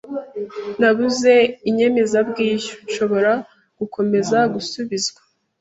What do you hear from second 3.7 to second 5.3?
gukomeza gusubizwa?